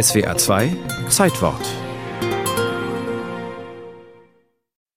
SWA 0.00 0.38
2 0.38 0.74
Zeitwort. 1.10 1.60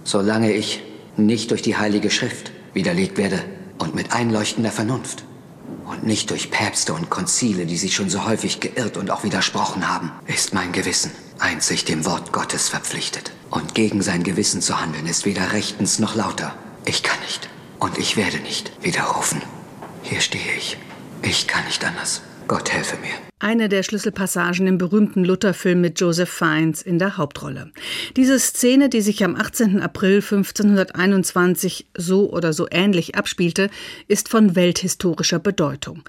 Solange 0.05 0.53
ich 0.53 0.83
nicht 1.17 1.51
durch 1.51 1.61
die 1.61 1.75
Heilige 1.75 2.09
Schrift 2.09 2.53
widerlegt 2.73 3.17
werde 3.17 3.43
und 3.77 3.93
mit 3.93 4.13
einleuchtender 4.13 4.71
Vernunft 4.71 5.25
und 5.85 6.05
nicht 6.05 6.29
durch 6.31 6.49
Päpste 6.49 6.93
und 6.93 7.09
Konzile, 7.09 7.65
die 7.65 7.75
sich 7.75 7.93
schon 7.93 8.09
so 8.09 8.25
häufig 8.25 8.61
geirrt 8.61 8.95
und 8.95 9.11
auch 9.11 9.25
widersprochen 9.25 9.89
haben, 9.93 10.13
ist 10.27 10.53
mein 10.53 10.71
Gewissen 10.71 11.11
einzig 11.39 11.83
dem 11.83 12.05
Wort 12.05 12.31
Gottes 12.31 12.69
verpflichtet. 12.69 13.33
Und 13.49 13.75
gegen 13.75 14.01
sein 14.01 14.23
Gewissen 14.23 14.61
zu 14.61 14.79
handeln 14.79 15.07
ist 15.07 15.25
weder 15.25 15.51
rechtens 15.51 15.99
noch 15.99 16.15
lauter. 16.15 16.55
Ich 16.85 17.03
kann 17.03 17.19
nicht 17.19 17.49
und 17.79 17.97
ich 17.97 18.15
werde 18.15 18.37
nicht 18.37 18.71
widerrufen. 18.81 19.41
Hier 20.03 20.21
stehe 20.21 20.55
ich. 20.57 20.77
Ich 21.21 21.47
kann 21.47 21.65
nicht 21.65 21.83
anders. 21.83 22.21
Gott 22.47 22.71
helfe 22.71 22.97
mir. 22.97 23.13
Eine 23.39 23.69
der 23.69 23.83
Schlüsselpassagen 23.83 24.65
im 24.65 24.77
berühmten 24.77 25.25
Luther-Film 25.25 25.81
mit 25.81 25.99
Joseph 25.99 26.29
Fiennes 26.29 26.81
in 26.81 26.99
der 26.99 27.17
Hauptrolle. 27.17 27.71
Diese 28.15 28.39
Szene, 28.39 28.87
die 28.87 29.01
sich 29.01 29.23
am 29.23 29.35
18. 29.35 29.81
April 29.81 30.15
1521 30.15 31.85
so 31.97 32.31
oder 32.31 32.53
so 32.53 32.67
ähnlich 32.71 33.15
abspielte, 33.15 33.69
ist 34.07 34.29
von 34.29 34.55
welthistorischer 34.55 35.39
Bedeutung. 35.39 36.03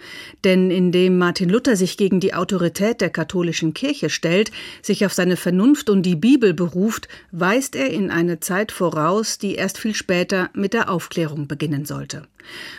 Denn 0.45 0.71
indem 0.71 1.19
Martin 1.19 1.49
Luther 1.49 1.75
sich 1.75 1.97
gegen 1.97 2.21
die 2.21 2.33
Autorität 2.33 3.01
der 3.01 3.11
katholischen 3.11 3.75
Kirche 3.75 4.09
stellt, 4.09 4.53
sich 4.81 5.05
auf 5.05 5.13
seine 5.13 5.37
Vernunft 5.37 5.91
und 5.91 6.05
die 6.05 6.17
Bibel 6.17 6.55
beruft, 6.55 7.09
weist 7.33 7.75
er 7.75 7.91
in 7.91 8.11
eine 8.11 8.41
Zeit 8.41 8.73
voraus, 8.73 9.39
die 9.39 9.57
erst 9.57 9.79
viel 9.79 9.95
später 9.95 10.49
mit 10.55 10.75
der 10.75 10.91
Aufklärung 10.91 11.49
beginnen 11.49 11.87
sollte. 11.87 12.23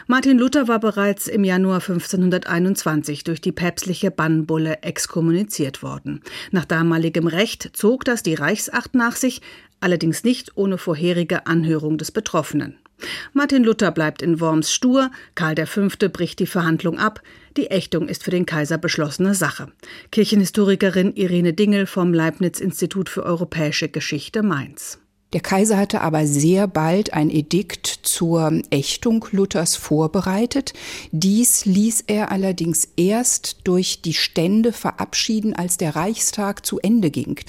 Martin 0.08 0.38
Luther 0.38 0.68
war 0.68 0.80
bereits 0.80 1.28
im 1.28 1.44
Januar 1.44 1.82
1521 1.82 3.24
durch 3.24 3.42
die 3.42 3.47
päpstliche 3.52 4.12
Bannbulle 4.12 4.82
exkommuniziert 4.82 5.84
worden. 5.84 6.22
Nach 6.52 6.66
damaligem 6.66 7.28
Recht 7.28 7.72
zog 7.74 8.06
das 8.06 8.24
die 8.24 8.36
Reichsacht 8.36 8.96
nach 8.96 9.16
sich, 9.16 9.42
allerdings 9.80 10.24
nicht 10.24 10.56
ohne 10.56 10.78
vorherige 10.78 11.48
Anhörung 11.48 11.98
des 11.98 12.12
Betroffenen. 12.12 12.78
Martin 13.34 13.64
Luther 13.64 13.92
bleibt 13.92 14.22
in 14.22 14.40
Worms 14.40 14.72
stur, 14.72 15.12
Karl 15.36 15.56
V. 15.66 15.88
bricht 16.12 16.40
die 16.40 16.48
Verhandlung 16.48 16.98
ab, 16.98 17.22
die 17.56 17.68
Ächtung 17.68 18.08
ist 18.08 18.24
für 18.24 18.32
den 18.32 18.46
Kaiser 18.46 18.78
beschlossene 18.78 19.36
Sache. 19.36 19.72
Kirchenhistorikerin 20.12 21.14
Irene 21.14 21.54
Dingel 21.54 21.86
vom 21.86 22.14
Leibniz 22.14 22.60
Institut 22.60 23.10
für 23.10 23.24
europäische 23.24 23.90
Geschichte 23.90 24.42
Mainz. 24.42 25.00
Der 25.38 25.44
Kaiser 25.44 25.78
hatte 25.78 26.02
aber 26.02 26.26
sehr 26.26 26.66
bald 26.68 27.14
ein 27.14 27.30
Edikt 27.30 27.86
zur 27.86 28.60
Ächtung 28.72 29.24
Luthers 29.30 29.76
vorbereitet. 29.76 30.74
Dies 31.12 31.66
ließ 31.66 32.06
er 32.08 32.32
allerdings 32.32 32.88
erst 32.98 33.58
durch 33.64 34.02
die 34.02 34.16
Stände 34.16 34.74
verabschieden, 34.74 35.54
als 35.54 35.78
der 35.78 35.96
Reichstag 35.96 36.66
zu 36.66 36.80
Ende 36.80 37.12
ging, 37.12 37.40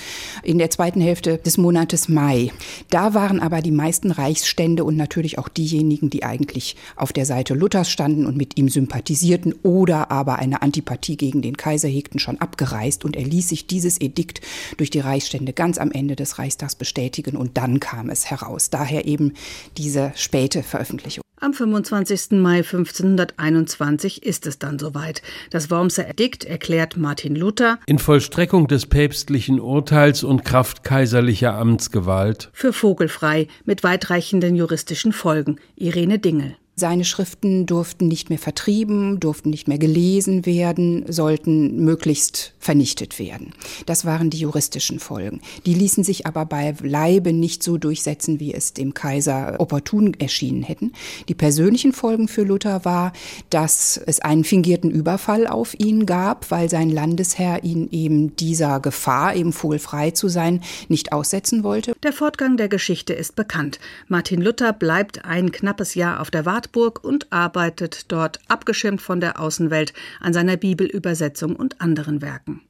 in 0.42 0.58
der 0.58 0.68
zweiten 0.68 1.00
Hälfte 1.00 1.38
des 1.38 1.56
Monates 1.56 2.10
Mai. 2.10 2.52
Da 2.90 3.14
waren 3.14 3.40
aber 3.40 3.62
die 3.62 3.70
meisten 3.70 4.10
Reichsstände 4.10 4.84
und 4.84 4.98
natürlich 4.98 5.38
auch 5.38 5.48
diejenigen, 5.48 6.10
die 6.10 6.24
eigentlich 6.24 6.76
auf 6.94 7.14
der 7.14 7.24
Seite 7.24 7.54
Luthers 7.54 7.90
standen 7.90 8.26
und 8.26 8.36
mit 8.36 8.58
ihm 8.58 8.68
sympathisierten 8.68 9.54
oder 9.62 10.10
aber 10.10 10.38
eine 10.38 10.60
Antipathie 10.60 11.16
gegen 11.16 11.40
den 11.40 11.56
Kaiser 11.56 11.88
hegten, 11.88 12.20
schon 12.20 12.36
abgereist 12.36 13.06
und 13.06 13.16
er 13.16 13.24
ließ 13.24 13.48
sich 13.48 13.66
dieses 13.66 13.98
Edikt 13.98 14.42
durch 14.76 14.90
die 14.90 15.00
Reichsstände 15.00 15.54
ganz 15.54 15.78
am 15.78 15.90
Ende 15.90 16.16
des 16.16 16.38
Reichstags 16.38 16.74
bestätigen 16.74 17.34
und 17.34 17.56
dann 17.56 17.77
kam 17.80 18.10
es 18.10 18.30
heraus. 18.30 18.70
Daher 18.70 19.06
eben 19.06 19.34
diese 19.76 20.12
späte 20.16 20.62
Veröffentlichung. 20.62 21.22
Am 21.40 21.54
25. 21.54 22.32
Mai 22.32 22.58
1521 22.58 24.24
ist 24.24 24.46
es 24.46 24.58
dann 24.58 24.80
soweit. 24.80 25.22
Das 25.50 25.70
Wormser 25.70 26.08
Edikt 26.08 26.44
erklärt 26.44 26.96
Martin 26.96 27.36
Luther 27.36 27.78
in 27.86 28.00
Vollstreckung 28.00 28.66
des 28.66 28.86
päpstlichen 28.86 29.60
Urteils 29.60 30.24
und 30.24 30.44
Kraft 30.44 30.82
kaiserlicher 30.82 31.54
Amtsgewalt 31.54 32.50
für 32.52 32.72
vogelfrei 32.72 33.46
mit 33.64 33.84
weitreichenden 33.84 34.56
juristischen 34.56 35.12
Folgen. 35.12 35.60
Irene 35.76 36.18
Dingel. 36.18 36.56
Seine 36.78 37.04
Schriften 37.04 37.66
durften 37.66 38.06
nicht 38.06 38.30
mehr 38.30 38.38
vertrieben, 38.38 39.18
durften 39.18 39.50
nicht 39.50 39.66
mehr 39.66 39.78
gelesen 39.78 40.46
werden, 40.46 41.04
sollten 41.08 41.84
möglichst 41.84 42.54
vernichtet 42.60 43.18
werden. 43.18 43.52
Das 43.86 44.04
waren 44.04 44.30
die 44.30 44.38
juristischen 44.38 45.00
Folgen. 45.00 45.40
Die 45.66 45.74
ließen 45.74 46.04
sich 46.04 46.28
aber 46.28 46.46
bei 46.46 46.72
Leibe 46.80 47.32
nicht 47.32 47.64
so 47.64 47.78
durchsetzen, 47.78 48.38
wie 48.38 48.54
es 48.54 48.74
dem 48.74 48.94
Kaiser 48.94 49.56
opportun 49.58 50.14
erschienen 50.20 50.62
hätten. 50.62 50.92
Die 51.28 51.34
persönlichen 51.34 51.92
Folgen 51.92 52.28
für 52.28 52.44
Luther 52.44 52.84
war, 52.84 53.12
dass 53.50 53.96
es 54.06 54.20
einen 54.20 54.44
fingierten 54.44 54.92
Überfall 54.92 55.48
auf 55.48 55.74
ihn 55.80 56.06
gab, 56.06 56.48
weil 56.52 56.70
sein 56.70 56.90
Landesherr 56.90 57.64
ihn 57.64 57.88
eben 57.90 58.36
dieser 58.36 58.78
Gefahr, 58.78 59.34
eben 59.34 59.52
vogelfrei 59.52 60.12
zu 60.12 60.28
sein, 60.28 60.62
nicht 60.86 61.12
aussetzen 61.12 61.64
wollte. 61.64 61.96
Der 62.04 62.12
Fortgang 62.12 62.56
der 62.56 62.68
Geschichte 62.68 63.14
ist 63.14 63.34
bekannt. 63.34 63.80
Martin 64.06 64.40
Luther 64.40 64.72
bleibt 64.72 65.24
ein 65.24 65.50
knappes 65.50 65.96
Jahr 65.96 66.20
auf 66.20 66.30
der 66.30 66.46
Wartung 66.46 66.67
Straßburg 66.68 67.02
und 67.02 67.32
arbeitet 67.32 68.10
dort 68.12 68.40
abgeschirmt 68.48 69.00
von 69.00 69.20
der 69.20 69.40
Außenwelt 69.40 69.92
an 70.20 70.32
seiner 70.32 70.56
Bibelübersetzung 70.56 71.56
und 71.56 71.80
anderen 71.80 72.22
Werken. 72.22 72.60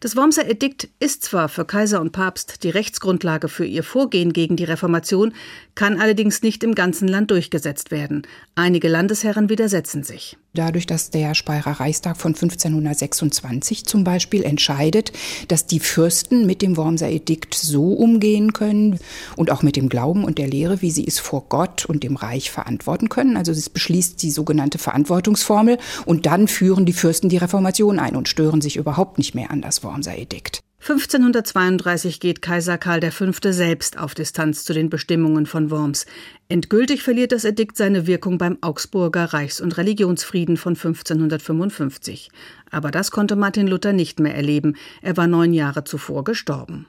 Das 0.00 0.16
Wormser 0.16 0.48
Edikt 0.48 0.88
ist 1.00 1.24
zwar 1.24 1.48
für 1.48 1.64
Kaiser 1.64 2.00
und 2.00 2.12
Papst 2.12 2.62
die 2.62 2.70
Rechtsgrundlage 2.70 3.48
für 3.48 3.66
ihr 3.66 3.82
Vorgehen 3.82 4.32
gegen 4.32 4.56
die 4.56 4.64
Reformation, 4.64 5.34
kann 5.74 6.00
allerdings 6.00 6.42
nicht 6.42 6.64
im 6.64 6.74
ganzen 6.74 7.08
Land 7.08 7.30
durchgesetzt 7.30 7.90
werden. 7.90 8.22
Einige 8.54 8.88
Landesherren 8.88 9.48
widersetzen 9.48 10.02
sich 10.02 10.36
dadurch, 10.58 10.86
dass 10.86 11.10
der 11.10 11.34
Speyerer 11.34 11.80
Reichstag 11.80 12.16
von 12.16 12.34
1526 12.34 13.84
zum 13.84 14.04
Beispiel 14.04 14.42
entscheidet, 14.42 15.12
dass 15.48 15.66
die 15.66 15.80
Fürsten 15.80 16.46
mit 16.46 16.62
dem 16.62 16.76
Wormser 16.76 17.08
Edikt 17.08 17.54
so 17.54 17.92
umgehen 17.92 18.52
können 18.52 18.98
und 19.36 19.50
auch 19.50 19.62
mit 19.62 19.76
dem 19.76 19.88
Glauben 19.88 20.24
und 20.24 20.38
der 20.38 20.48
Lehre, 20.48 20.82
wie 20.82 20.90
sie 20.90 21.06
es 21.06 21.18
vor 21.18 21.44
Gott 21.48 21.86
und 21.86 22.02
dem 22.02 22.16
Reich 22.16 22.50
verantworten 22.50 23.08
können. 23.08 23.36
Also 23.36 23.52
es 23.52 23.68
beschließt 23.68 24.22
die 24.22 24.30
sogenannte 24.30 24.78
Verantwortungsformel 24.78 25.78
und 26.04 26.26
dann 26.26 26.48
führen 26.48 26.86
die 26.86 26.92
Fürsten 26.92 27.28
die 27.28 27.36
Reformation 27.36 27.98
ein 27.98 28.16
und 28.16 28.28
stören 28.28 28.60
sich 28.60 28.76
überhaupt 28.76 29.18
nicht 29.18 29.34
mehr 29.34 29.50
an 29.50 29.62
das 29.62 29.84
Wormser 29.84 30.16
Edikt. 30.16 30.60
1532 30.80 32.20
geht 32.20 32.40
Kaiser 32.40 32.78
Karl 32.78 33.10
V. 33.10 33.32
selbst 33.50 33.98
auf 33.98 34.14
Distanz 34.14 34.64
zu 34.64 34.72
den 34.72 34.88
Bestimmungen 34.88 35.44
von 35.44 35.70
Worms. 35.70 36.06
Endgültig 36.48 37.02
verliert 37.02 37.32
das 37.32 37.44
Edikt 37.44 37.76
seine 37.76 38.06
Wirkung 38.06 38.38
beim 38.38 38.58
Augsburger 38.60 39.24
Reichs- 39.24 39.60
und 39.60 39.76
Religionsfrieden 39.76 40.56
von 40.56 40.76
1555. 40.76 42.30
Aber 42.70 42.90
das 42.90 43.10
konnte 43.10 43.36
Martin 43.36 43.66
Luther 43.66 43.92
nicht 43.92 44.20
mehr 44.20 44.34
erleben. 44.34 44.76
Er 45.02 45.16
war 45.16 45.26
neun 45.26 45.52
Jahre 45.52 45.84
zuvor 45.84 46.24
gestorben. 46.24 46.86